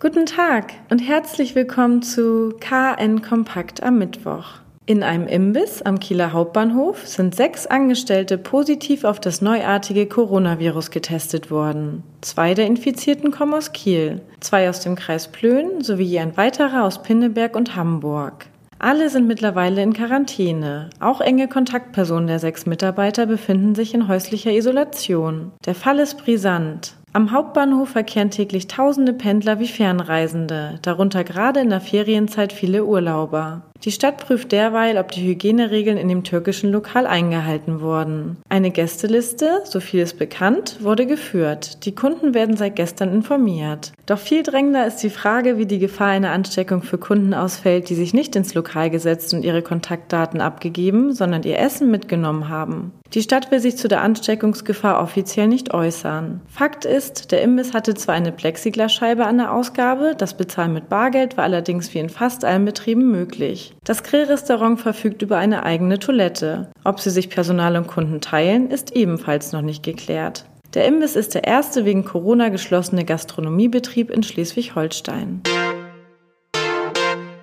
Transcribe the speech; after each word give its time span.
Guten 0.00 0.26
Tag 0.26 0.74
und 0.90 1.00
herzlich 1.00 1.56
willkommen 1.56 2.02
zu 2.02 2.54
KN 2.60 3.20
Kompakt 3.20 3.82
am 3.82 3.98
Mittwoch. 3.98 4.60
In 4.86 5.02
einem 5.02 5.26
Imbiss 5.26 5.82
am 5.82 5.98
Kieler 5.98 6.32
Hauptbahnhof 6.32 7.04
sind 7.04 7.34
sechs 7.34 7.66
Angestellte 7.66 8.38
positiv 8.38 9.02
auf 9.02 9.18
das 9.18 9.42
neuartige 9.42 10.06
Coronavirus 10.06 10.92
getestet 10.92 11.50
worden. 11.50 12.04
Zwei 12.20 12.54
der 12.54 12.66
Infizierten 12.66 13.32
kommen 13.32 13.54
aus 13.54 13.72
Kiel, 13.72 14.20
zwei 14.38 14.68
aus 14.68 14.78
dem 14.78 14.94
Kreis 14.94 15.26
Plön 15.26 15.82
sowie 15.82 16.20
ein 16.20 16.36
weiterer 16.36 16.84
aus 16.84 17.02
Pinneberg 17.02 17.56
und 17.56 17.74
Hamburg. 17.74 18.46
Alle 18.78 19.10
sind 19.10 19.26
mittlerweile 19.26 19.82
in 19.82 19.94
Quarantäne. 19.94 20.90
Auch 21.00 21.20
enge 21.20 21.48
Kontaktpersonen 21.48 22.28
der 22.28 22.38
sechs 22.38 22.66
Mitarbeiter 22.66 23.26
befinden 23.26 23.74
sich 23.74 23.94
in 23.94 24.06
häuslicher 24.06 24.52
Isolation. 24.52 25.50
Der 25.66 25.74
Fall 25.74 25.98
ist 25.98 26.18
brisant. 26.18 26.94
Am 27.14 27.32
Hauptbahnhof 27.32 27.88
verkehren 27.88 28.30
täglich 28.30 28.66
tausende 28.66 29.14
Pendler 29.14 29.58
wie 29.60 29.66
Fernreisende, 29.66 30.78
darunter 30.82 31.24
gerade 31.24 31.60
in 31.60 31.70
der 31.70 31.80
Ferienzeit 31.80 32.52
viele 32.52 32.84
Urlauber. 32.84 33.62
Die 33.84 33.92
Stadt 33.92 34.18
prüft 34.18 34.50
derweil, 34.50 34.98
ob 34.98 35.12
die 35.12 35.26
Hygieneregeln 35.26 35.96
in 35.98 36.08
dem 36.08 36.24
türkischen 36.24 36.72
Lokal 36.72 37.06
eingehalten 37.06 37.80
wurden. 37.80 38.36
Eine 38.48 38.72
Gästeliste, 38.72 39.60
so 39.64 39.78
viel 39.78 40.00
ist 40.00 40.18
bekannt, 40.18 40.78
wurde 40.80 41.06
geführt. 41.06 41.86
Die 41.86 41.94
Kunden 41.94 42.34
werden 42.34 42.56
seit 42.56 42.74
gestern 42.74 43.12
informiert. 43.12 43.92
Doch 44.06 44.18
viel 44.18 44.42
drängender 44.42 44.86
ist 44.86 44.96
die 44.96 45.10
Frage, 45.10 45.58
wie 45.58 45.66
die 45.66 45.78
Gefahr 45.78 46.08
einer 46.08 46.32
Ansteckung 46.32 46.82
für 46.82 46.98
Kunden 46.98 47.34
ausfällt, 47.34 47.88
die 47.88 47.94
sich 47.94 48.12
nicht 48.12 48.34
ins 48.34 48.54
Lokal 48.54 48.90
gesetzt 48.90 49.32
und 49.32 49.44
ihre 49.44 49.62
Kontaktdaten 49.62 50.40
abgegeben, 50.40 51.12
sondern 51.12 51.44
ihr 51.44 51.58
Essen 51.58 51.90
mitgenommen 51.90 52.48
haben. 52.48 52.92
Die 53.14 53.22
Stadt 53.22 53.50
will 53.50 53.58
sich 53.58 53.78
zu 53.78 53.88
der 53.88 54.02
Ansteckungsgefahr 54.02 55.00
offiziell 55.00 55.48
nicht 55.48 55.72
äußern. 55.72 56.42
Fakt 56.46 56.84
ist, 56.84 57.32
der 57.32 57.40
Imbiss 57.40 57.72
hatte 57.72 57.94
zwar 57.94 58.14
eine 58.14 58.32
Plexiglasscheibe 58.32 59.24
an 59.24 59.38
der 59.38 59.52
Ausgabe, 59.52 60.14
das 60.16 60.34
Bezahlen 60.34 60.74
mit 60.74 60.90
Bargeld 60.90 61.38
war 61.38 61.44
allerdings 61.44 61.94
wie 61.94 61.98
in 61.98 62.10
fast 62.10 62.44
allen 62.44 62.66
Betrieben 62.66 63.10
möglich. 63.10 63.74
Das 63.82 64.02
Grill-Restaurant 64.02 64.78
verfügt 64.78 65.22
über 65.22 65.38
eine 65.38 65.62
eigene 65.62 65.98
Toilette. 65.98 66.70
Ob 66.84 67.00
sie 67.00 67.10
sich 67.10 67.30
Personal 67.30 67.76
und 67.76 67.86
Kunden 67.86 68.20
teilen, 68.20 68.70
ist 68.70 68.94
ebenfalls 68.94 69.52
noch 69.52 69.62
nicht 69.62 69.82
geklärt. 69.82 70.44
Der 70.74 70.86
Imbiss 70.86 71.16
ist 71.16 71.34
der 71.34 71.44
erste 71.44 71.86
wegen 71.86 72.04
Corona 72.04 72.50
geschlossene 72.50 73.06
Gastronomiebetrieb 73.06 74.10
in 74.10 74.22
Schleswig-Holstein. 74.22 75.40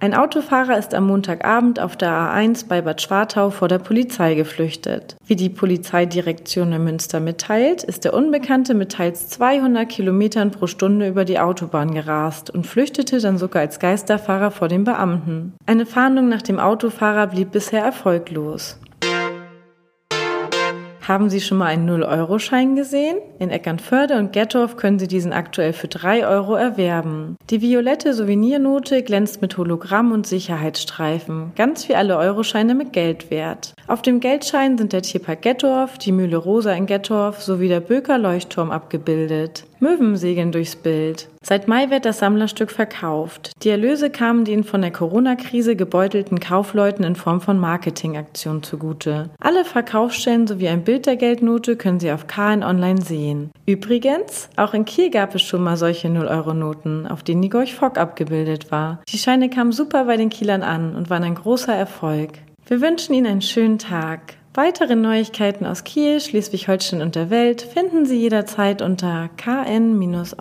Ein 0.00 0.14
Autofahrer 0.14 0.78
ist 0.78 0.94
am 0.94 1.08
Montagabend 1.08 1.80
auf 1.80 1.96
der 1.96 2.10
A1 2.10 2.68
bei 2.68 2.82
Bad 2.82 3.02
Schwartau 3.02 3.50
vor 3.50 3.66
der 3.66 3.80
Polizei 3.80 4.36
geflüchtet. 4.36 5.16
Wie 5.26 5.34
die 5.34 5.48
Polizeidirektion 5.48 6.72
in 6.72 6.84
Münster 6.84 7.18
mitteilt, 7.18 7.82
ist 7.82 8.04
der 8.04 8.14
Unbekannte 8.14 8.74
mit 8.74 8.92
teils 8.92 9.28
200 9.28 9.88
Kilometern 9.88 10.52
pro 10.52 10.68
Stunde 10.68 11.08
über 11.08 11.24
die 11.24 11.40
Autobahn 11.40 11.94
gerast 11.94 12.48
und 12.48 12.64
flüchtete 12.64 13.18
dann 13.18 13.38
sogar 13.38 13.62
als 13.62 13.80
Geisterfahrer 13.80 14.52
vor 14.52 14.68
den 14.68 14.84
Beamten. 14.84 15.54
Eine 15.66 15.84
Fahndung 15.84 16.28
nach 16.28 16.42
dem 16.42 16.60
Autofahrer 16.60 17.26
blieb 17.26 17.50
bisher 17.50 17.82
erfolglos. 17.82 18.78
Haben 21.08 21.30
Sie 21.30 21.40
schon 21.40 21.56
mal 21.56 21.68
einen 21.68 21.88
0-Euro-Schein 21.88 22.76
gesehen? 22.76 23.16
In 23.38 23.48
Eckernförde 23.48 24.18
und 24.18 24.34
Gettorf 24.34 24.76
können 24.76 24.98
Sie 24.98 25.08
diesen 25.08 25.32
aktuell 25.32 25.72
für 25.72 25.88
3 25.88 26.26
Euro 26.26 26.54
erwerben. 26.54 27.38
Die 27.48 27.62
violette 27.62 28.12
Souvenirnote 28.12 29.02
glänzt 29.02 29.40
mit 29.40 29.56
Hologramm 29.56 30.12
und 30.12 30.26
Sicherheitsstreifen, 30.26 31.52
ganz 31.56 31.88
wie 31.88 31.94
alle 31.94 32.18
Euroscheine 32.18 32.74
mit 32.74 32.92
Geldwert. 32.92 33.72
Auf 33.86 34.02
dem 34.02 34.20
Geldschein 34.20 34.76
sind 34.76 34.92
der 34.92 35.00
Tierpark 35.00 35.40
Gettorf, 35.40 35.96
die 35.96 36.12
Mühle 36.12 36.36
Rosa 36.36 36.74
in 36.74 36.84
Gettorf 36.84 37.40
sowie 37.40 37.68
der 37.68 37.80
Böker 37.80 38.18
Leuchtturm 38.18 38.70
abgebildet. 38.70 39.64
Möwen 39.80 40.16
segeln 40.16 40.52
durchs 40.52 40.76
Bild. 40.76 41.28
Seit 41.42 41.68
Mai 41.68 41.90
wird 41.90 42.04
das 42.04 42.18
Sammlerstück 42.18 42.70
verkauft. 42.70 43.52
Die 43.62 43.70
Erlöse 43.70 44.10
kamen 44.10 44.44
den 44.44 44.64
von 44.64 44.82
der 44.82 44.90
Corona-Krise 44.90 45.76
gebeutelten 45.76 46.40
Kaufleuten 46.40 47.04
in 47.04 47.16
Form 47.16 47.40
von 47.40 47.58
Marketingaktionen 47.58 48.62
zugute. 48.62 49.30
Alle 49.40 49.64
Verkaufsstellen 49.64 50.46
sowie 50.46 50.68
ein 50.68 50.84
Bild 50.84 51.06
der 51.06 51.16
Geldnote 51.16 51.76
können 51.76 52.00
Sie 52.00 52.12
auf 52.12 52.26
KN 52.26 52.62
Online 52.62 53.00
sehen. 53.00 53.50
Übrigens, 53.66 54.50
auch 54.56 54.74
in 54.74 54.84
Kiel 54.84 55.10
gab 55.10 55.34
es 55.34 55.42
schon 55.42 55.62
mal 55.62 55.76
solche 55.76 56.08
0-Euro-Noten, 56.08 57.06
auf 57.06 57.22
denen 57.22 57.42
die 57.42 57.48
Gorch 57.48 57.74
Fock 57.74 57.98
abgebildet 57.98 58.70
war. 58.70 59.00
Die 59.08 59.18
Scheine 59.18 59.48
kamen 59.48 59.72
super 59.72 60.04
bei 60.04 60.16
den 60.16 60.30
Kielern 60.30 60.62
an 60.62 60.94
und 60.94 61.10
waren 61.10 61.24
ein 61.24 61.34
großer 61.34 61.74
Erfolg. 61.74 62.30
Wir 62.66 62.80
wünschen 62.80 63.14
Ihnen 63.14 63.26
einen 63.26 63.42
schönen 63.42 63.78
Tag. 63.78 64.34
Weitere 64.58 64.96
Neuigkeiten 64.96 65.64
aus 65.66 65.84
Kiel, 65.84 66.20
Schleswig-Holstein 66.20 67.00
und 67.00 67.14
der 67.14 67.30
Welt 67.30 67.62
finden 67.62 68.06
Sie 68.06 68.16
jederzeit 68.16 68.82
unter 68.82 69.30
kn-online.de. 69.36 70.34